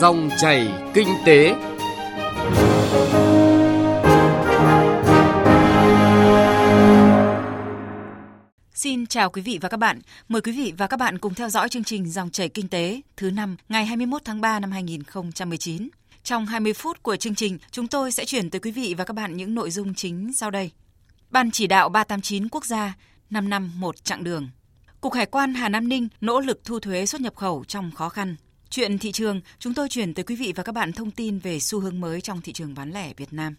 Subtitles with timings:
[0.00, 1.54] Dòng chảy kinh tế.
[8.74, 10.00] Xin chào quý vị và các bạn.
[10.28, 13.00] Mời quý vị và các bạn cùng theo dõi chương trình Dòng chảy kinh tế
[13.16, 15.88] thứ năm ngày 21 tháng 3 năm 2019.
[16.22, 19.14] Trong 20 phút của chương trình, chúng tôi sẽ chuyển tới quý vị và các
[19.14, 20.70] bạn những nội dung chính sau đây.
[21.30, 22.94] Ban chỉ đạo 389 quốc gia,
[23.30, 24.48] 5 năm một chặng đường.
[25.00, 28.08] Cục Hải quan Hà Nam Ninh nỗ lực thu thuế xuất nhập khẩu trong khó
[28.08, 28.36] khăn.
[28.70, 31.60] Chuyện thị trường, chúng tôi chuyển tới quý vị và các bạn thông tin về
[31.60, 33.54] xu hướng mới trong thị trường bán lẻ Việt Nam.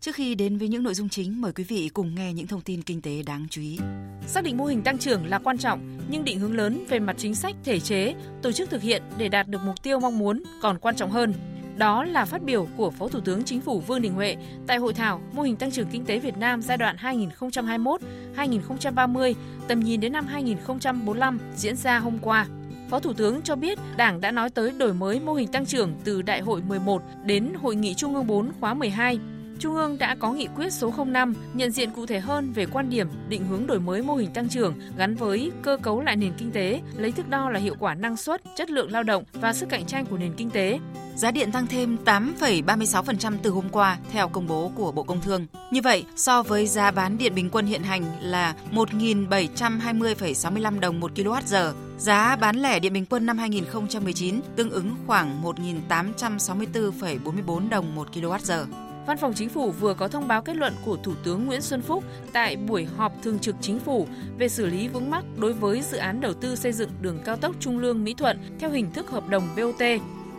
[0.00, 2.60] Trước khi đến với những nội dung chính, mời quý vị cùng nghe những thông
[2.60, 3.78] tin kinh tế đáng chú ý.
[4.26, 7.16] Xác định mô hình tăng trưởng là quan trọng, nhưng định hướng lớn về mặt
[7.18, 10.42] chính sách, thể chế, tổ chức thực hiện để đạt được mục tiêu mong muốn
[10.62, 11.34] còn quan trọng hơn.
[11.76, 14.36] Đó là phát biểu của Phó Thủ tướng Chính phủ Vương Đình Huệ
[14.66, 19.34] tại hội thảo Mô hình tăng trưởng kinh tế Việt Nam giai đoạn 2021-2030,
[19.68, 22.46] tầm nhìn đến năm 2045 diễn ra hôm qua.
[22.90, 25.94] Phó Thủ tướng cho biết Đảng đã nói tới đổi mới mô hình tăng trưởng
[26.04, 29.18] từ Đại hội 11 đến Hội nghị Trung ương 4 khóa 12
[29.60, 32.90] Trung ương đã có nghị quyết số 05 nhận diện cụ thể hơn về quan
[32.90, 36.32] điểm định hướng đổi mới mô hình tăng trưởng gắn với cơ cấu lại nền
[36.38, 39.52] kinh tế, lấy thước đo là hiệu quả năng suất, chất lượng lao động và
[39.52, 40.78] sức cạnh tranh của nền kinh tế.
[41.14, 45.46] Giá điện tăng thêm 8,36% từ hôm qua theo công bố của Bộ Công Thương.
[45.70, 51.12] Như vậy, so với giá bán điện bình quân hiện hành là 1.720,65 đồng một
[51.14, 58.08] kWh, giá bán lẻ điện bình quân năm 2019 tương ứng khoảng 1.864,44 đồng một
[58.14, 58.66] kWh.
[59.10, 61.82] Văn phòng Chính phủ vừa có thông báo kết luận của Thủ tướng Nguyễn Xuân
[61.82, 64.06] Phúc tại buổi họp thường trực Chính phủ
[64.38, 67.36] về xử lý vướng mắc đối với dự án đầu tư xây dựng đường cao
[67.36, 69.82] tốc Trung Lương Mỹ Thuận theo hình thức hợp đồng BOT.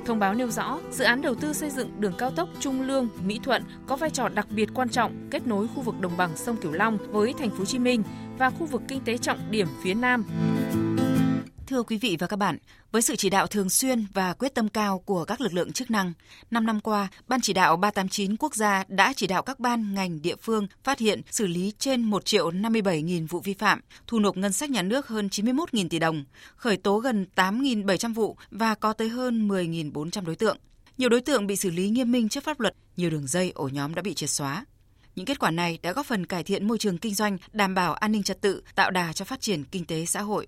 [0.06, 3.08] Thông báo nêu rõ, dự án đầu tư xây dựng đường cao tốc Trung Lương
[3.26, 6.38] Mỹ Thuận có vai trò đặc biệt quan trọng kết nối khu vực đồng bằng
[6.38, 8.04] sông Cửu Long với thành phố Hồ Chí Minh
[8.38, 10.26] và khu vực kinh tế trọng điểm phía Nam.
[11.72, 12.58] Thưa quý vị và các bạn,
[12.92, 15.92] với sự chỉ đạo thường xuyên và quyết tâm cao của các lực lượng chức
[15.92, 16.14] năng,
[16.52, 20.22] 5 năm qua, Ban chỉ đạo 389 quốc gia đã chỉ đạo các ban, ngành,
[20.22, 24.20] địa phương phát hiện, xử lý trên 1 triệu 57 nghìn vụ vi phạm, thu
[24.20, 26.24] nộp ngân sách nhà nước hơn 91 nghìn tỷ đồng,
[26.56, 30.58] khởi tố gần 8.700 vụ và có tới hơn 10.400 đối tượng.
[30.98, 33.68] Nhiều đối tượng bị xử lý nghiêm minh trước pháp luật, nhiều đường dây ổ
[33.68, 34.66] nhóm đã bị triệt xóa.
[35.16, 37.94] Những kết quả này đã góp phần cải thiện môi trường kinh doanh, đảm bảo
[37.94, 40.48] an ninh trật tự, tạo đà cho phát triển kinh tế xã hội.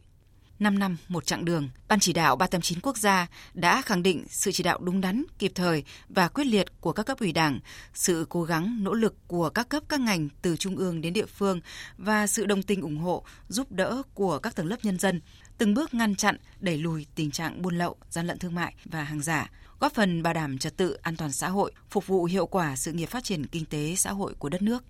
[0.59, 4.51] 5 năm một chặng đường, Ban chỉ đạo 389 quốc gia đã khẳng định sự
[4.51, 7.59] chỉ đạo đúng đắn, kịp thời và quyết liệt của các cấp ủy Đảng,
[7.93, 11.25] sự cố gắng nỗ lực của các cấp các ngành từ trung ương đến địa
[11.25, 11.61] phương
[11.97, 15.21] và sự đồng tình ủng hộ, giúp đỡ của các tầng lớp nhân dân,
[15.57, 19.03] từng bước ngăn chặn, đẩy lùi tình trạng buôn lậu, gian lận thương mại và
[19.03, 19.49] hàng giả,
[19.79, 22.91] góp phần bảo đảm trật tự an toàn xã hội, phục vụ hiệu quả sự
[22.91, 24.83] nghiệp phát triển kinh tế xã hội của đất nước.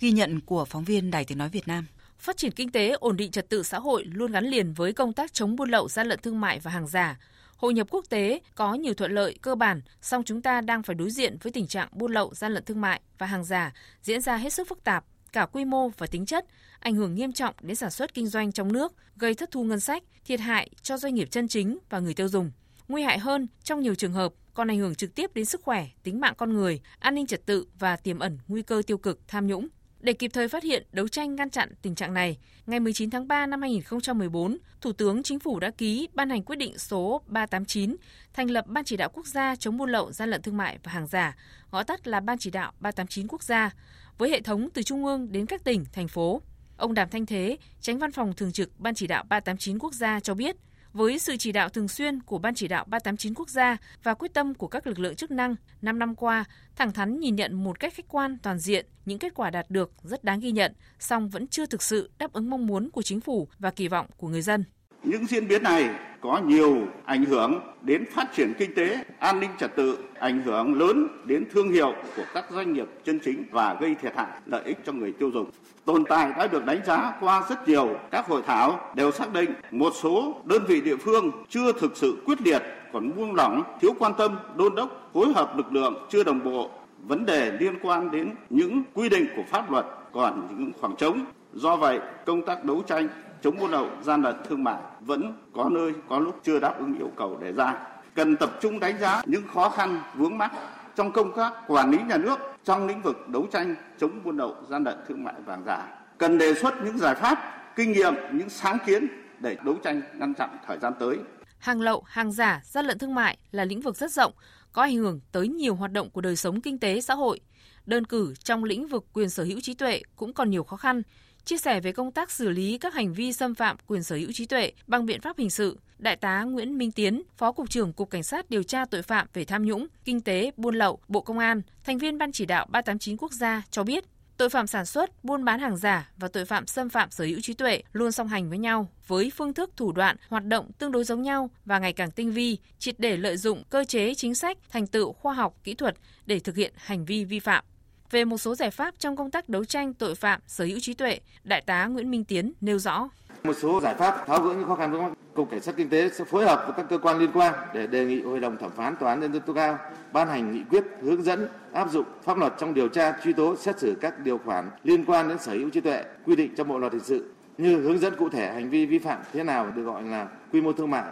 [0.00, 1.86] Ghi nhận của phóng viên Đài Tiếng nói Việt Nam.
[2.18, 5.12] Phát triển kinh tế, ổn định trật tự xã hội luôn gắn liền với công
[5.12, 7.18] tác chống buôn lậu, gian lận thương mại và hàng giả.
[7.56, 10.94] Hội nhập quốc tế có nhiều thuận lợi cơ bản, song chúng ta đang phải
[10.94, 14.20] đối diện với tình trạng buôn lậu, gian lận thương mại và hàng giả diễn
[14.20, 16.46] ra hết sức phức tạp, cả quy mô và tính chất,
[16.80, 19.80] ảnh hưởng nghiêm trọng đến sản xuất kinh doanh trong nước, gây thất thu ngân
[19.80, 22.50] sách, thiệt hại cho doanh nghiệp chân chính và người tiêu dùng.
[22.88, 25.86] Nguy hại hơn, trong nhiều trường hợp còn ảnh hưởng trực tiếp đến sức khỏe,
[26.02, 29.20] tính mạng con người, an ninh trật tự và tiềm ẩn nguy cơ tiêu cực
[29.28, 29.68] tham nhũng.
[30.00, 33.28] Để kịp thời phát hiện, đấu tranh ngăn chặn tình trạng này, ngày 19 tháng
[33.28, 37.96] 3 năm 2014, Thủ tướng Chính phủ đã ký ban hành quyết định số 389
[38.32, 40.92] thành lập Ban chỉ đạo quốc gia chống buôn lậu, gian lận thương mại và
[40.92, 41.36] hàng giả,
[41.70, 43.70] gọi tắt là Ban chỉ đạo 389 quốc gia,
[44.18, 46.42] với hệ thống từ trung ương đến các tỉnh, thành phố.
[46.76, 50.20] Ông Đàm Thanh Thế, tránh văn phòng thường trực Ban chỉ đạo 389 quốc gia
[50.20, 50.56] cho biết,
[50.98, 54.34] với sự chỉ đạo thường xuyên của Ban chỉ đạo 389 quốc gia và quyết
[54.34, 56.44] tâm của các lực lượng chức năng, 5 năm qua,
[56.76, 59.92] thẳng thắn nhìn nhận một cách khách quan toàn diện những kết quả đạt được
[60.02, 63.20] rất đáng ghi nhận, song vẫn chưa thực sự đáp ứng mong muốn của chính
[63.20, 64.64] phủ và kỳ vọng của người dân.
[65.02, 69.50] Những diễn biến này có nhiều ảnh hưởng đến phát triển kinh tế, an ninh
[69.58, 73.76] trật tự, ảnh hưởng lớn đến thương hiệu của các doanh nghiệp chân chính và
[73.80, 75.50] gây thiệt hại lợi ích cho người tiêu dùng.
[75.84, 79.50] Tồn tại đã được đánh giá qua rất nhiều các hội thảo đều xác định
[79.70, 83.94] một số đơn vị địa phương chưa thực sự quyết liệt, còn buông lỏng, thiếu
[83.98, 86.70] quan tâm, đôn đốc, phối hợp lực lượng chưa đồng bộ.
[87.06, 91.24] Vấn đề liên quan đến những quy định của pháp luật còn những khoảng trống.
[91.54, 93.08] Do vậy, công tác đấu tranh
[93.42, 96.98] chống buôn lậu, gian lận thương mại vẫn có nơi có lúc chưa đáp ứng
[96.98, 97.78] yêu cầu đề ra.
[98.14, 100.52] Cần tập trung đánh giá những khó khăn vướng mắc
[100.96, 104.56] trong công tác quản lý nhà nước trong lĩnh vực đấu tranh chống buôn lậu,
[104.68, 105.88] gian lận thương mại vàng giả.
[106.18, 107.38] Cần đề xuất những giải pháp,
[107.76, 109.06] kinh nghiệm, những sáng kiến
[109.38, 111.18] để đấu tranh ngăn chặn thời gian tới.
[111.58, 114.32] Hàng lậu, hàng giả, gian lận thương mại là lĩnh vực rất rộng,
[114.72, 117.40] có ảnh hưởng tới nhiều hoạt động của đời sống kinh tế xã hội.
[117.86, 121.02] Đơn cử trong lĩnh vực quyền sở hữu trí tuệ cũng còn nhiều khó khăn,
[121.48, 124.32] Chia sẻ về công tác xử lý các hành vi xâm phạm quyền sở hữu
[124.32, 127.92] trí tuệ bằng biện pháp hình sự, Đại tá Nguyễn Minh Tiến, Phó Cục trưởng
[127.92, 131.20] Cục Cảnh sát điều tra tội phạm về tham nhũng, kinh tế, buôn lậu, Bộ
[131.20, 134.04] Công an, thành viên Ban chỉ đạo 389 quốc gia cho biết,
[134.36, 137.40] tội phạm sản xuất, buôn bán hàng giả và tội phạm xâm phạm sở hữu
[137.40, 140.92] trí tuệ luôn song hành với nhau với phương thức thủ đoạn hoạt động tương
[140.92, 144.34] đối giống nhau và ngày càng tinh vi, triệt để lợi dụng cơ chế chính
[144.34, 145.96] sách, thành tựu khoa học, kỹ thuật
[146.26, 147.64] để thực hiện hành vi vi phạm.
[148.10, 150.94] Về một số giải pháp trong công tác đấu tranh tội phạm sở hữu trí
[150.94, 153.08] tuệ, Đại tá Nguyễn Minh Tiến nêu rõ.
[153.44, 155.88] Một số giải pháp tháo gỡ những khó khăn vướng mắc, Cục Cảnh sát Kinh
[155.88, 158.56] tế sẽ phối hợp với các cơ quan liên quan để đề nghị Hội đồng
[158.56, 159.78] thẩm phán Tòa án nhân dân tối cao
[160.12, 163.56] ban hành nghị quyết hướng dẫn áp dụng pháp luật trong điều tra, truy tố,
[163.56, 166.68] xét xử các điều khoản liên quan đến sở hữu trí tuệ quy định trong
[166.68, 169.72] Bộ luật hình sự như hướng dẫn cụ thể hành vi vi phạm thế nào
[169.76, 171.04] được gọi là quy mô thương mại,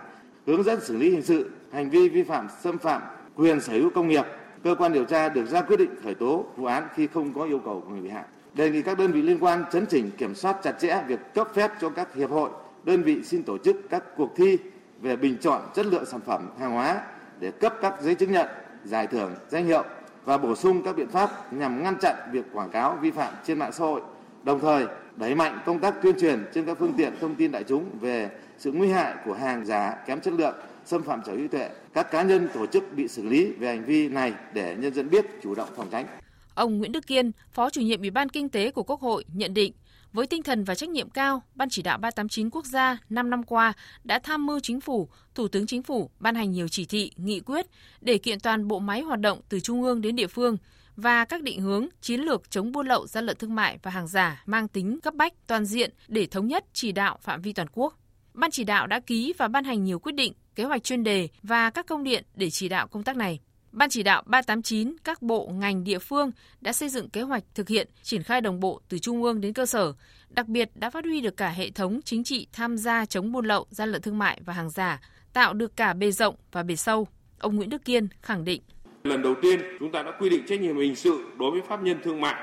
[0.46, 3.02] hướng dẫn xử lý hình sự hành vi vi phạm xâm phạm
[3.37, 4.25] quyền sở hữu công nghiệp
[4.66, 7.44] cơ quan điều tra được ra quyết định khởi tố vụ án khi không có
[7.44, 8.24] yêu cầu của người bị hại.
[8.54, 11.48] Đề nghị các đơn vị liên quan chấn chỉnh kiểm soát chặt chẽ việc cấp
[11.54, 12.50] phép cho các hiệp hội,
[12.84, 14.58] đơn vị xin tổ chức các cuộc thi
[15.00, 17.00] về bình chọn chất lượng sản phẩm hàng hóa
[17.40, 18.46] để cấp các giấy chứng nhận,
[18.84, 19.84] giải thưởng, danh hiệu
[20.24, 23.58] và bổ sung các biện pháp nhằm ngăn chặn việc quảng cáo vi phạm trên
[23.58, 24.00] mạng xã hội.
[24.42, 24.86] Đồng thời,
[25.16, 28.30] đẩy mạnh công tác tuyên truyền trên các phương tiện thông tin đại chúng về
[28.58, 30.54] sự nguy hại của hàng giả kém chất lượng
[30.87, 33.85] xâm phạm sở hữu tuệ, các cá nhân tổ chức bị xử lý về hành
[33.85, 36.06] vi này để nhân dân biết chủ động phòng tránh.
[36.55, 39.55] Ông Nguyễn Đức Kiên, Phó chủ nhiệm Ủy ban Kinh tế của Quốc hội nhận
[39.55, 39.73] định,
[40.12, 43.43] với tinh thần và trách nhiệm cao, Ban chỉ đạo 389 quốc gia 5 năm
[43.43, 43.73] qua
[44.05, 47.41] đã tham mưu chính phủ, Thủ tướng Chính phủ ban hành nhiều chỉ thị, nghị
[47.41, 47.67] quyết
[48.00, 50.56] để kiện toàn bộ máy hoạt động từ trung ương đến địa phương
[50.97, 54.09] và các định hướng chiến lược chống buôn lậu gian lận thương mại và hàng
[54.09, 57.69] giả mang tính cấp bách toàn diện để thống nhất chỉ đạo phạm vi toàn
[57.73, 57.99] quốc.
[58.35, 61.29] Ban chỉ đạo đã ký và ban hành nhiều quyết định kế hoạch chuyên đề
[61.43, 63.41] và các công điện để chỉ đạo công tác này.
[63.73, 66.31] Ban chỉ đạo 389 các bộ ngành địa phương
[66.61, 69.53] đã xây dựng kế hoạch thực hiện triển khai đồng bộ từ trung ương đến
[69.53, 69.93] cơ sở,
[70.29, 73.47] đặc biệt đã phát huy được cả hệ thống chính trị tham gia chống buôn
[73.47, 75.00] lậu, gian lận thương mại và hàng giả,
[75.32, 77.09] tạo được cả bề rộng và bề sâu.
[77.38, 78.62] Ông Nguyễn Đức Kiên khẳng định.
[79.05, 81.82] Lần đầu tiên chúng ta đã quy định trách nhiệm hình sự đối với pháp
[81.82, 82.35] nhân thương mại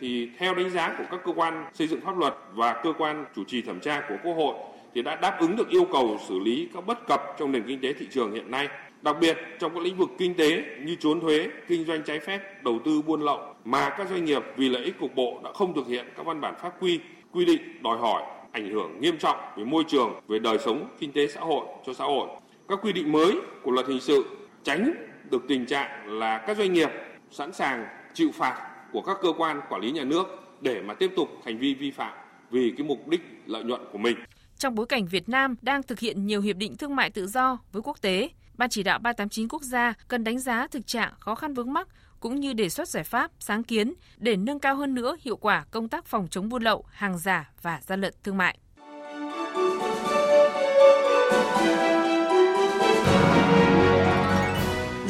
[0.00, 3.24] thì theo đánh giá của các cơ quan xây dựng pháp luật và cơ quan
[3.36, 4.54] chủ trì thẩm tra của Quốc hội
[4.96, 7.80] thì đã đáp ứng được yêu cầu xử lý các bất cập trong nền kinh
[7.80, 8.68] tế thị trường hiện nay.
[9.02, 12.64] Đặc biệt trong các lĩnh vực kinh tế như trốn thuế, kinh doanh trái phép,
[12.64, 15.74] đầu tư buôn lậu mà các doanh nghiệp vì lợi ích cục bộ đã không
[15.74, 17.00] thực hiện các văn bản pháp quy,
[17.32, 18.22] quy định đòi hỏi
[18.52, 21.92] ảnh hưởng nghiêm trọng về môi trường, về đời sống kinh tế xã hội cho
[21.92, 22.28] xã hội.
[22.68, 23.32] Các quy định mới
[23.62, 24.24] của luật hình sự
[24.62, 24.92] tránh
[25.30, 26.90] được tình trạng là các doanh nghiệp
[27.30, 30.26] sẵn sàng chịu phạt của các cơ quan quản lý nhà nước
[30.60, 32.12] để mà tiếp tục hành vi vi phạm
[32.50, 34.16] vì cái mục đích lợi nhuận của mình.
[34.58, 37.58] Trong bối cảnh Việt Nam đang thực hiện nhiều hiệp định thương mại tự do
[37.72, 41.34] với quốc tế, Ban chỉ đạo 389 quốc gia cần đánh giá thực trạng khó
[41.34, 41.88] khăn vướng mắc
[42.20, 45.64] cũng như đề xuất giải pháp, sáng kiến để nâng cao hơn nữa hiệu quả
[45.70, 48.58] công tác phòng chống buôn lậu, hàng giả và gian lận thương mại.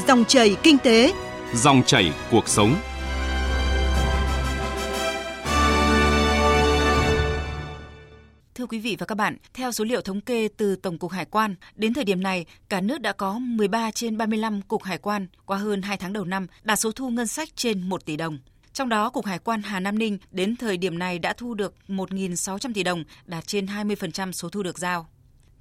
[0.08, 1.12] Dòng chảy kinh tế,
[1.54, 2.74] dòng chảy cuộc sống.
[8.66, 11.24] Thưa quý vị và các bạn, theo số liệu thống kê từ Tổng cục Hải
[11.24, 15.26] quan, đến thời điểm này, cả nước đã có 13 trên 35 cục hải quan
[15.44, 18.38] qua hơn 2 tháng đầu năm đạt số thu ngân sách trên 1 tỷ đồng.
[18.72, 21.74] Trong đó, Cục Hải quan Hà Nam Ninh đến thời điểm này đã thu được
[21.88, 25.06] 1.600 tỷ đồng, đạt trên 20% số thu được giao.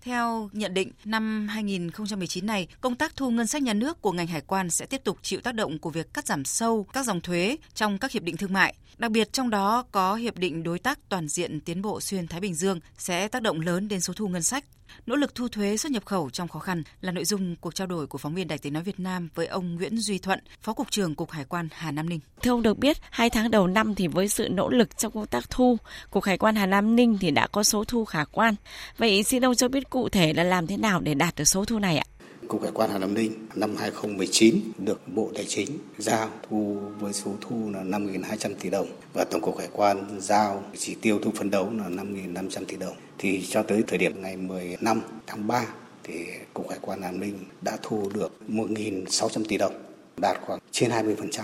[0.05, 4.27] Theo nhận định, năm 2019 này, công tác thu ngân sách nhà nước của ngành
[4.27, 7.21] hải quan sẽ tiếp tục chịu tác động của việc cắt giảm sâu các dòng
[7.21, 8.75] thuế trong các hiệp định thương mại.
[8.97, 12.41] Đặc biệt trong đó có hiệp định đối tác toàn diện tiến bộ xuyên Thái
[12.41, 14.65] Bình Dương sẽ tác động lớn đến số thu ngân sách.
[15.05, 17.87] Nỗ lực thu thuế xuất nhập khẩu trong khó khăn là nội dung cuộc trao
[17.87, 20.73] đổi của phóng viên Đài Tiếng nói Việt Nam với ông Nguyễn Duy Thuận, Phó
[20.73, 22.19] cục trưởng Cục Hải quan Hà Nam Ninh.
[22.41, 25.27] Thưa ông được biết, hai tháng đầu năm thì với sự nỗ lực trong công
[25.27, 25.77] tác thu,
[26.09, 28.55] Cục Hải quan Hà Nam Ninh thì đã có số thu khả quan.
[28.97, 31.65] Vậy xin ông cho biết cụ thể là làm thế nào để đạt được số
[31.65, 32.05] thu này ạ?
[32.47, 37.13] Cục Hải quan Hà Nam Ninh năm 2019 được Bộ Tài chính giao thu với
[37.13, 41.31] số thu là 5.200 tỷ đồng và Tổng cục Hải quan giao chỉ tiêu thu
[41.31, 42.95] phấn đấu là 5.500 tỷ đồng.
[43.17, 45.65] Thì cho tới thời điểm ngày 15 tháng 3
[46.03, 49.73] thì Cục Hải quan Hà Nam Ninh đã thu được 1.600 tỷ đồng,
[50.17, 51.43] đạt khoảng trên 20%.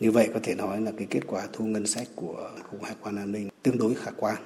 [0.00, 2.94] Như vậy có thể nói là cái kết quả thu ngân sách của Cục Hải
[3.02, 4.36] quan An Ninh tương đối khả quan.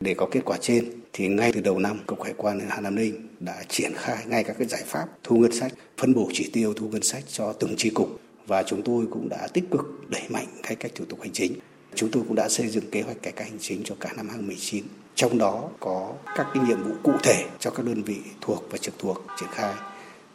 [0.00, 2.94] Để có kết quả trên thì ngay từ đầu năm Cục Hải quan Hà Nam
[2.94, 6.50] Ninh đã triển khai ngay các cái giải pháp thu ngân sách, phân bổ chỉ
[6.52, 10.10] tiêu thu ngân sách cho từng chi cục và chúng tôi cũng đã tích cực
[10.10, 11.52] đẩy mạnh cải cách thủ tục hành chính.
[11.94, 14.28] Chúng tôi cũng đã xây dựng kế hoạch cải cách hành chính cho cả năm
[14.28, 14.84] 2019.
[15.14, 18.78] Trong đó có các cái nhiệm vụ cụ thể cho các đơn vị thuộc và
[18.78, 19.74] trực thuộc triển khai.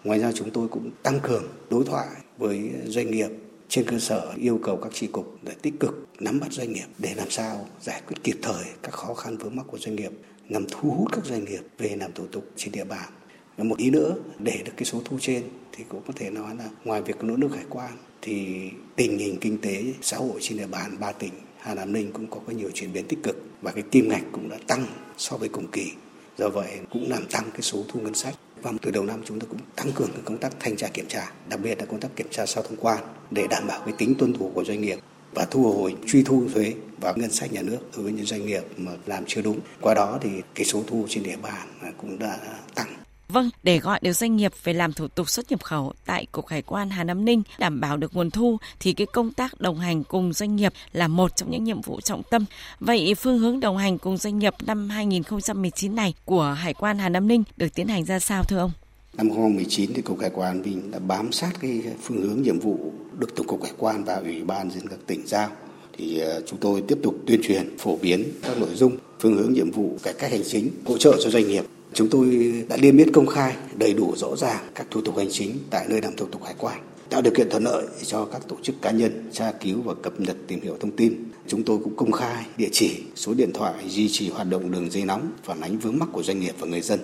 [0.04, 3.30] Ngoài ra chúng tôi cũng tăng cường đối thoại với doanh nghiệp
[3.72, 6.86] trên cơ sở yêu cầu các tri cục để tích cực nắm bắt doanh nghiệp
[6.98, 10.12] để làm sao giải quyết kịp thời các khó khăn vướng mắc của doanh nghiệp,
[10.50, 13.10] nhằm thu hút các doanh nghiệp về làm thủ tục trên địa bàn.
[13.58, 16.70] Một ý nữa, để được cái số thu trên thì cũng có thể nói là
[16.84, 20.68] ngoài việc nỗ lực hải quan thì tình hình kinh tế, xã hội trên địa
[20.68, 23.84] bàn ba tỉnh, Hà Nam Ninh cũng có nhiều chuyển biến tích cực và cái
[23.92, 24.86] kim ngạch cũng đã tăng
[25.18, 25.92] so với cùng kỳ.
[26.38, 28.36] Do vậy cũng làm tăng cái số thu ngân sách.
[28.62, 31.32] Và từ đầu năm chúng tôi cũng tăng cường công tác thanh tra kiểm tra,
[31.50, 34.16] đặc biệt là công tác kiểm tra sau thông quan để đảm bảo cái tính
[34.20, 35.00] tuân thủ của doanh nghiệp
[35.34, 38.46] và thu hồi truy thu thuế vào ngân sách nhà nước đối với những doanh
[38.46, 39.60] nghiệp mà làm chưa đúng.
[39.82, 42.38] Qua đó thì cái số thu trên địa bàn cũng đã
[42.76, 43.01] tăng.
[43.32, 46.48] Vâng, để gọi được doanh nghiệp về làm thủ tục xuất nhập khẩu tại Cục
[46.48, 49.80] Hải quan Hà Nam Ninh đảm bảo được nguồn thu thì cái công tác đồng
[49.80, 52.46] hành cùng doanh nghiệp là một trong những nhiệm vụ trọng tâm.
[52.80, 57.10] Vậy phương hướng đồng hành cùng doanh nghiệp năm 2019 này của Hải quan Hà
[57.10, 58.72] Nam Ninh được tiến hành ra sao thưa ông?
[59.18, 62.94] Năm 2019 thì Cục Hải quan mình đã bám sát cái phương hướng nhiệm vụ
[63.18, 65.50] được Tổng cục Hải quan và Ủy ban dân các tỉnh giao
[65.98, 69.54] thì ờ, chúng tôi tiếp tục tuyên truyền phổ biến các nội dung phương hướng
[69.54, 72.98] nhiệm vụ cải cách hành chính hỗ trợ cho doanh nghiệp Chúng tôi đã liên
[72.98, 76.16] miết công khai đầy đủ rõ ràng các thủ tục hành chính tại nơi làm
[76.16, 76.80] thủ tục hải quan,
[77.10, 80.20] tạo điều kiện thuận lợi cho các tổ chức cá nhân tra cứu và cập
[80.20, 81.14] nhật tìm hiểu thông tin.
[81.48, 84.92] Chúng tôi cũng công khai địa chỉ, số điện thoại duy trì hoạt động đường
[84.92, 87.00] dây nóng phản ánh vướng mắc của doanh nghiệp và người dân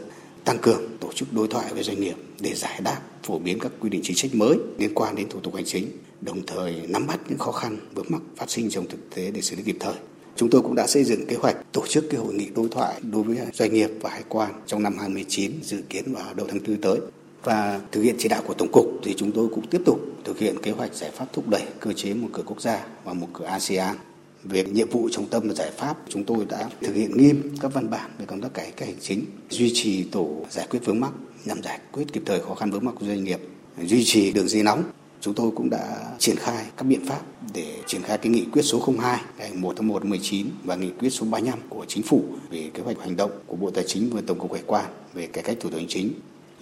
[0.47, 3.71] tăng cường tổ chức đối thoại với doanh nghiệp để giải đáp phổ biến các
[3.79, 5.87] quy định chính sách mới liên quan đến thủ tục hành chính
[6.21, 9.41] đồng thời nắm bắt những khó khăn vướng mắc phát sinh trong thực tế để
[9.41, 9.93] xử lý kịp thời
[10.37, 13.01] Chúng tôi cũng đã xây dựng kế hoạch tổ chức cái hội nghị đối thoại
[13.11, 16.59] đối với doanh nghiệp và hải quan trong năm 2019 dự kiến vào đầu tháng
[16.67, 16.99] 4 tới.
[17.43, 20.39] Và thực hiện chỉ đạo của Tổng cục thì chúng tôi cũng tiếp tục thực
[20.39, 23.27] hiện kế hoạch giải pháp thúc đẩy cơ chế một cửa quốc gia và một
[23.33, 23.95] cửa ASEAN.
[24.43, 27.73] Về nhiệm vụ trọng tâm và giải pháp, chúng tôi đã thực hiện nghiêm các
[27.73, 30.99] văn bản về công tác cải cách hành chính, duy trì tổ giải quyết vướng
[30.99, 31.11] mắc
[31.45, 33.39] nhằm giải quyết kịp thời khó khăn vướng mắc của doanh nghiệp,
[33.83, 34.83] duy trì đường dây nóng
[35.21, 37.21] chúng tôi cũng đã triển khai các biện pháp
[37.53, 40.75] để triển khai cái nghị quyết số 02 ngày 1 tháng 1 năm 19 và
[40.75, 43.83] nghị quyết số 35 của chính phủ về kế hoạch hành động của Bộ Tài
[43.87, 46.11] chính và Tổng cục Hải quan về cải cách thủ tục hành chính.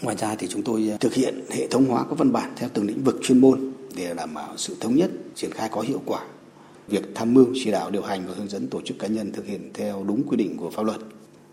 [0.01, 2.87] Ngoài ra thì chúng tôi thực hiện hệ thống hóa các văn bản theo từng
[2.87, 6.21] lĩnh vực chuyên môn để đảm bảo sự thống nhất, triển khai có hiệu quả.
[6.87, 9.45] Việc tham mưu, chỉ đạo, điều hành và hướng dẫn tổ chức cá nhân thực
[9.45, 10.99] hiện theo đúng quy định của pháp luật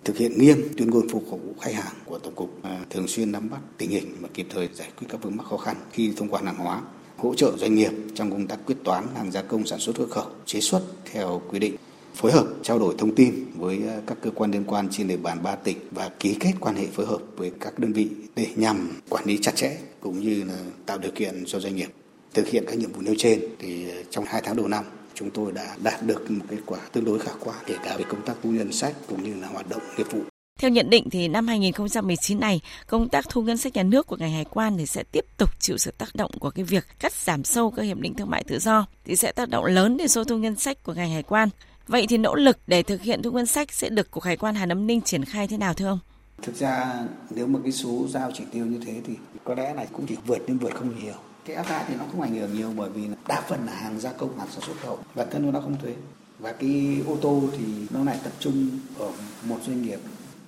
[0.05, 3.33] thực hiện nghiêm tuyên ngôn phục vụ khách hàng của tổng cục à, thường xuyên
[3.33, 6.13] nắm bắt tình hình và kịp thời giải quyết các vướng mắc khó khăn khi
[6.17, 6.83] thông quan hàng hóa,
[7.17, 10.11] hỗ trợ doanh nghiệp trong công tác quyết toán hàng gia công sản xuất xuất
[10.11, 10.83] khẩu, chế xuất
[11.13, 11.77] theo quy định,
[12.15, 15.17] phối hợp trao đổi thông tin với à, các cơ quan liên quan trên địa
[15.17, 18.47] bàn ba tỉnh và ký kết quan hệ phối hợp với các đơn vị để
[18.57, 21.89] nhằm quản lý chặt chẽ cũng như là tạo điều kiện cho doanh nghiệp
[22.35, 25.31] thực hiện các nhiệm vụ nêu trên thì à, trong hai tháng đầu năm chúng
[25.31, 28.23] tôi đã đạt được một kết quả tương đối khả quan kể cả về công
[28.23, 30.21] tác thu ngân sách cũng như là hoạt động nghiệp vụ.
[30.59, 34.17] Theo nhận định thì năm 2019 này, công tác thu ngân sách nhà nước của
[34.17, 37.13] ngành hải quan thì sẽ tiếp tục chịu sự tác động của cái việc cắt
[37.13, 40.09] giảm sâu các hiệp định thương mại tự do thì sẽ tác động lớn đến
[40.09, 41.49] số thu ngân sách của ngành hải quan.
[41.87, 44.55] Vậy thì nỗ lực để thực hiện thu ngân sách sẽ được Cục Hải quan
[44.55, 45.99] Hà Nam Ninh triển khai thế nào thưa ông?
[46.43, 46.95] Thực ra
[47.31, 49.15] nếu mà cái số giao chỉ tiêu như thế thì
[49.45, 52.21] có lẽ là cũng chỉ vượt nhưng vượt không nhiều cái FTA thì nó không
[52.21, 54.99] ảnh hưởng nhiều bởi vì đa phần là hàng gia công hàng sản xuất khẩu
[55.15, 55.95] bản thân nó không thuế.
[56.39, 59.13] Và cái ô tô thì nó lại tập trung ở
[59.49, 60.01] một doanh nghiệp.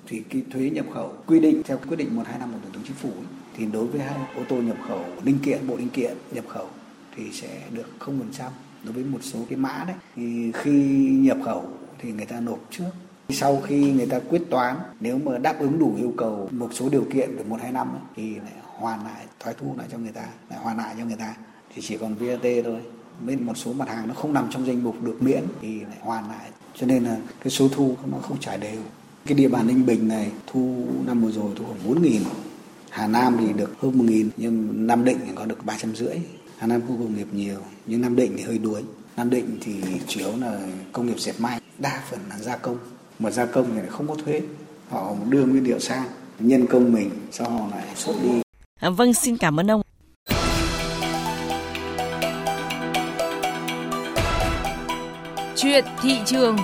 [0.07, 2.97] Thì cái thuế nhập khẩu quy định theo quyết định 125 của Thủ tướng Chính
[2.97, 6.17] phủ ấy, thì đối với hai ô tô nhập khẩu linh kiện bộ linh kiện
[6.33, 6.69] nhập khẩu
[7.17, 8.51] thì sẽ được 0%
[8.85, 10.73] đối với một số cái mã đấy thì khi
[11.11, 12.91] nhập khẩu thì người ta nộp trước
[13.31, 16.89] sau khi người ta quyết toán nếu mà đáp ứng đủ yêu cầu một số
[16.89, 20.27] điều kiện của 125 ấy, thì lại hoàn lại thoái thu lại cho người ta
[20.51, 21.35] lại hoàn lại cho người ta.
[21.75, 22.81] Thì chỉ còn VAT thôi.
[23.27, 25.99] Bên một số mặt hàng nó không nằm trong danh mục được miễn thì lại
[26.01, 26.51] hoàn lại.
[26.75, 28.81] Cho nên là cái số thu nó không trải đều.
[29.27, 32.23] Cái địa bàn ninh bình này thu năm vừa rồi thu khoảng bốn nghìn.
[32.91, 35.97] Hà nam thì được hơn một nghìn nhưng nam định thì có được ba trăm
[35.97, 36.17] rưỡi.
[36.59, 38.83] Hà nam khu công nghiệp nhiều nhưng nam định thì hơi đuối.
[39.17, 39.75] Nam định thì
[40.09, 40.61] chủ yếu là
[40.93, 42.79] công nghiệp dệt may đa phần là gia công
[43.19, 44.41] mà gia công thì lại không có thuế
[44.91, 46.05] họ đưa nguyên liệu sang
[46.39, 48.45] nhân công mình sau họ lại xuất đi
[48.81, 49.83] À, vâng, xin cảm ơn ông.
[55.57, 56.57] Chuyện thị trường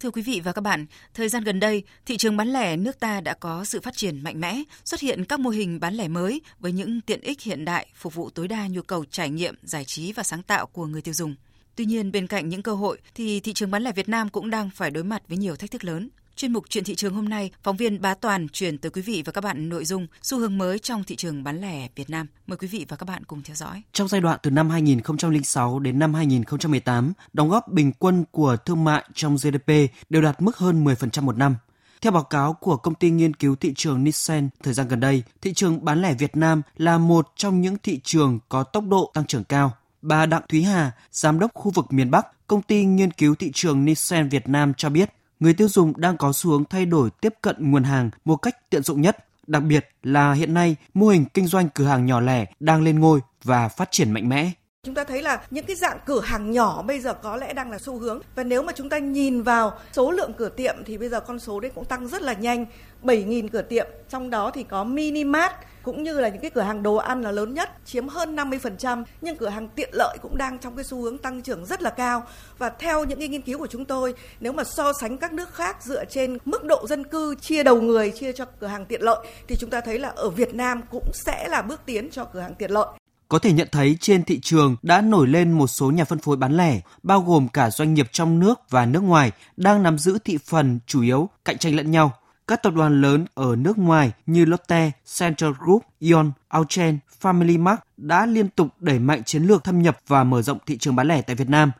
[0.00, 3.00] Thưa quý vị và các bạn, thời gian gần đây, thị trường bán lẻ nước
[3.00, 6.08] ta đã có sự phát triển mạnh mẽ, xuất hiện các mô hình bán lẻ
[6.08, 9.54] mới với những tiện ích hiện đại phục vụ tối đa nhu cầu trải nghiệm,
[9.62, 11.34] giải trí và sáng tạo của người tiêu dùng.
[11.76, 14.50] Tuy nhiên, bên cạnh những cơ hội thì thị trường bán lẻ Việt Nam cũng
[14.50, 16.08] đang phải đối mặt với nhiều thách thức lớn.
[16.36, 19.22] Chuyên mục Chuyện thị trường hôm nay, phóng viên Bá Toàn chuyển tới quý vị
[19.26, 22.26] và các bạn nội dung xu hướng mới trong thị trường bán lẻ Việt Nam.
[22.46, 23.82] Mời quý vị và các bạn cùng theo dõi.
[23.92, 28.84] Trong giai đoạn từ năm 2006 đến năm 2018, đóng góp bình quân của thương
[28.84, 29.72] mại trong GDP
[30.10, 31.56] đều đạt mức hơn 10% một năm.
[32.00, 35.22] Theo báo cáo của công ty nghiên cứu thị trường Nielsen, thời gian gần đây,
[35.40, 39.10] thị trường bán lẻ Việt Nam là một trong những thị trường có tốc độ
[39.14, 39.72] tăng trưởng cao.
[40.02, 43.50] Bà Đặng Thúy Hà, giám đốc khu vực miền Bắc, công ty nghiên cứu thị
[43.54, 47.10] trường Nissan Việt Nam cho biết, người tiêu dùng đang có xu hướng thay đổi
[47.20, 49.16] tiếp cận nguồn hàng một cách tiện dụng nhất.
[49.46, 53.00] Đặc biệt là hiện nay, mô hình kinh doanh cửa hàng nhỏ lẻ đang lên
[53.00, 54.50] ngôi và phát triển mạnh mẽ.
[54.82, 57.70] Chúng ta thấy là những cái dạng cửa hàng nhỏ bây giờ có lẽ đang
[57.70, 60.98] là xu hướng và nếu mà chúng ta nhìn vào số lượng cửa tiệm thì
[60.98, 62.66] bây giờ con số đấy cũng tăng rất là nhanh,
[63.02, 66.60] 7.000 cửa tiệm, trong đó thì có mini mart cũng như là những cái cửa
[66.60, 70.36] hàng đồ ăn là lớn nhất chiếm hơn 50% nhưng cửa hàng tiện lợi cũng
[70.36, 72.22] đang trong cái xu hướng tăng trưởng rất là cao
[72.58, 75.54] và theo những cái nghiên cứu của chúng tôi nếu mà so sánh các nước
[75.54, 79.02] khác dựa trên mức độ dân cư chia đầu người chia cho cửa hàng tiện
[79.02, 82.24] lợi thì chúng ta thấy là ở Việt Nam cũng sẽ là bước tiến cho
[82.24, 82.86] cửa hàng tiện lợi
[83.32, 86.36] có thể nhận thấy trên thị trường đã nổi lên một số nhà phân phối
[86.36, 90.18] bán lẻ, bao gồm cả doanh nghiệp trong nước và nước ngoài, đang nắm giữ
[90.24, 92.12] thị phần chủ yếu, cạnh tranh lẫn nhau.
[92.48, 97.80] Các tập đoàn lớn ở nước ngoài như Lotte, Central Group, Ion, Auchan, Family Mart
[97.96, 101.08] đã liên tục đẩy mạnh chiến lược thâm nhập và mở rộng thị trường bán
[101.08, 101.72] lẻ tại Việt Nam.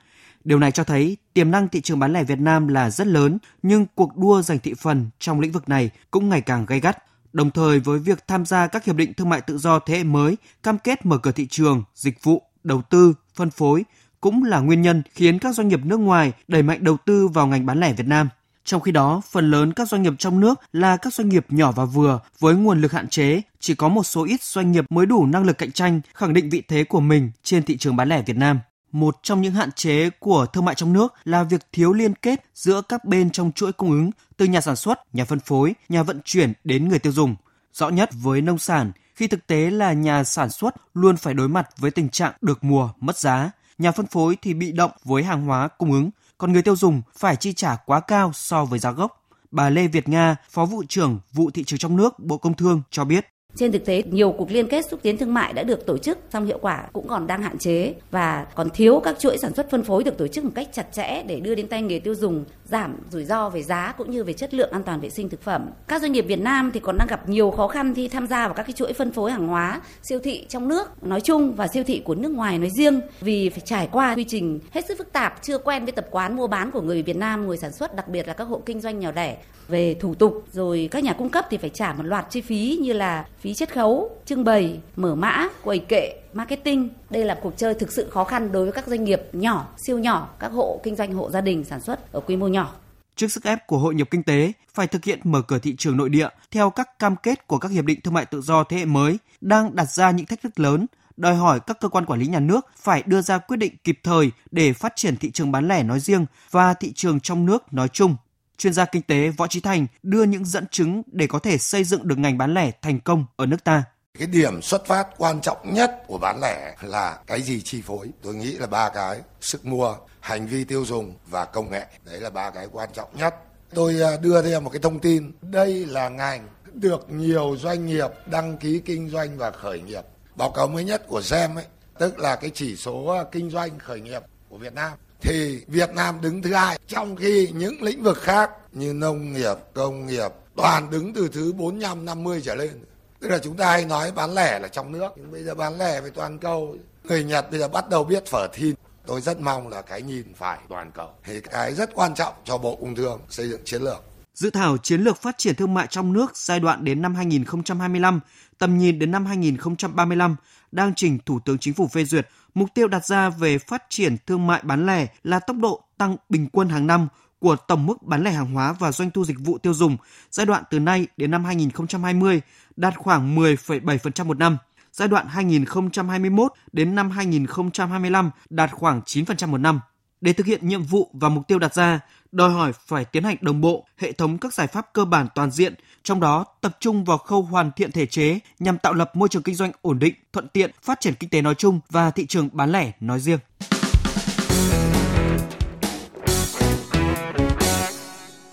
[0.45, 3.39] Điều này cho thấy tiềm năng thị trường bán lẻ Việt Nam là rất lớn,
[3.63, 6.99] nhưng cuộc đua giành thị phần trong lĩnh vực này cũng ngày càng gay gắt.
[7.33, 10.05] Đồng thời với việc tham gia các hiệp định thương mại tự do thế hệ
[10.05, 13.85] mới, cam kết mở cửa thị trường, dịch vụ, đầu tư, phân phối
[14.21, 17.47] cũng là nguyên nhân khiến các doanh nghiệp nước ngoài đẩy mạnh đầu tư vào
[17.47, 18.29] ngành bán lẻ Việt Nam.
[18.65, 21.73] Trong khi đó, phần lớn các doanh nghiệp trong nước là các doanh nghiệp nhỏ
[21.73, 25.07] và vừa với nguồn lực hạn chế, chỉ có một số ít doanh nghiệp mới
[25.07, 28.09] đủ năng lực cạnh tranh, khẳng định vị thế của mình trên thị trường bán
[28.09, 28.61] lẻ Việt Nam.
[28.93, 32.45] Một trong những hạn chế của thương mại trong nước là việc thiếu liên kết
[32.55, 36.03] giữa các bên trong chuỗi cung ứng, từ nhà sản xuất, nhà phân phối, nhà
[36.03, 37.37] vận chuyển đến người tiêu dùng.
[37.73, 41.49] Rõ nhất với nông sản, khi thực tế là nhà sản xuất luôn phải đối
[41.49, 45.23] mặt với tình trạng được mùa, mất giá, nhà phân phối thì bị động với
[45.23, 46.11] hàng hóa cung ứng,
[46.43, 49.23] còn người tiêu dùng phải chi trả quá cao so với giá gốc.
[49.51, 52.83] Bà Lê Việt Nga, Phó vụ trưởng vụ thị trường trong nước Bộ Công Thương
[52.91, 53.27] cho biết.
[53.57, 56.19] Trên thực tế, nhiều cuộc liên kết xúc tiến thương mại đã được tổ chức,
[56.33, 59.71] song hiệu quả cũng còn đang hạn chế và còn thiếu các chuỗi sản xuất
[59.71, 62.15] phân phối được tổ chức một cách chặt chẽ để đưa đến tay người tiêu
[62.15, 65.29] dùng, giảm rủi ro về giá cũng như về chất lượng an toàn vệ sinh
[65.29, 65.71] thực phẩm.
[65.89, 68.47] Các doanh nghiệp Việt Nam thì còn đang gặp nhiều khó khăn khi tham gia
[68.47, 71.69] vào các cái chuỗi phân phối hàng hóa, siêu thị trong nước nói chung và
[71.69, 74.99] siêu thị của nước ngoài nói riêng vì phải trải qua quy trình hết sức
[74.99, 77.73] phức tạp, chưa quen với tập quán mua bán của người Việt Nam, người sản
[77.73, 79.37] xuất, đặc biệt là các hộ kinh doanh nhỏ lẻ
[79.69, 82.79] về thủ tục rồi các nhà cung cấp thì phải trả một loạt chi phí
[82.83, 86.89] như là phí chiết khấu, trưng bày, mở mã, quầy kệ, marketing.
[87.11, 89.99] Đây là cuộc chơi thực sự khó khăn đối với các doanh nghiệp nhỏ, siêu
[89.99, 92.75] nhỏ, các hộ kinh doanh hộ gia đình sản xuất ở quy mô nhỏ.
[93.17, 95.97] Trước sức ép của hội nhập kinh tế, phải thực hiện mở cửa thị trường
[95.97, 98.77] nội địa theo các cam kết của các hiệp định thương mại tự do thế
[98.77, 102.21] hệ mới đang đặt ra những thách thức lớn, đòi hỏi các cơ quan quản
[102.21, 105.53] lý nhà nước phải đưa ra quyết định kịp thời để phát triển thị trường
[105.53, 108.17] bán lẻ nói riêng và thị trường trong nước nói chung
[108.63, 111.85] chuyên gia kinh tế Võ Trí Thành đưa những dẫn chứng để có thể xây
[111.85, 113.85] dựng được ngành bán lẻ thành công ở nước ta.
[114.19, 118.09] Cái điểm xuất phát quan trọng nhất của bán lẻ là cái gì chi phối?
[118.23, 121.87] Tôi nghĩ là ba cái, sức mua, hành vi tiêu dùng và công nghệ.
[122.05, 123.35] Đấy là ba cái quan trọng nhất.
[123.75, 128.09] Tôi à, đưa thêm một cái thông tin, đây là ngành được nhiều doanh nghiệp
[128.27, 130.03] đăng ký kinh doanh và khởi nghiệp.
[130.37, 131.65] Báo cáo mới nhất của GEM ấy,
[131.99, 135.91] tức là cái chỉ số à, kinh doanh khởi nghiệp của Việt Nam thì Việt
[135.95, 140.29] Nam đứng thứ hai trong khi những lĩnh vực khác như nông nghiệp, công nghiệp
[140.57, 142.85] toàn đứng từ thứ 45 50 trở lên.
[143.21, 145.79] Tức là chúng ta hay nói bán lẻ là trong nước, nhưng bây giờ bán
[145.79, 146.77] lẻ về toàn cầu.
[147.05, 148.75] Người Nhật bây giờ bắt đầu biết phở thin.
[149.07, 151.09] Tôi rất mong là cái nhìn phải toàn cầu.
[151.25, 154.05] Thì cái rất quan trọng cho Bộ Công Thương xây dựng chiến lược.
[154.35, 158.21] Dự thảo chiến lược phát triển thương mại trong nước giai đoạn đến năm 2025,
[158.59, 160.37] tầm nhìn đến năm 2035
[160.73, 162.29] đang trình Thủ tướng Chính phủ phê duyệt.
[162.55, 166.17] Mục tiêu đặt ra về phát triển thương mại bán lẻ là tốc độ tăng
[166.29, 167.09] bình quân hàng năm
[167.39, 169.97] của tổng mức bán lẻ hàng hóa và doanh thu dịch vụ tiêu dùng
[170.31, 172.41] giai đoạn từ nay đến năm 2020
[172.77, 174.57] đạt khoảng 10,7% một năm.
[174.93, 179.81] Giai đoạn 2021 đến năm 2025 đạt khoảng 9% một năm.
[180.23, 182.01] Để thực hiện nhiệm vụ và mục tiêu đặt ra,
[182.33, 185.51] đòi hỏi phải tiến hành đồng bộ hệ thống các giải pháp cơ bản toàn
[185.51, 189.29] diện, trong đó tập trung vào khâu hoàn thiện thể chế nhằm tạo lập môi
[189.29, 192.27] trường kinh doanh ổn định, thuận tiện, phát triển kinh tế nói chung và thị
[192.27, 193.39] trường bán lẻ nói riêng.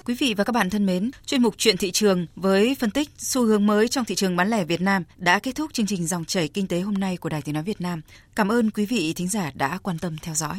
[0.05, 3.09] Quý vị và các bạn thân mến, chuyên mục Chuyện thị trường với phân tích
[3.17, 6.07] xu hướng mới trong thị trường bán lẻ Việt Nam đã kết thúc chương trình
[6.07, 8.01] dòng chảy kinh tế hôm nay của Đài Tiếng nói Việt Nam.
[8.35, 10.57] Cảm ơn quý vị thính giả đã quan tâm theo dõi.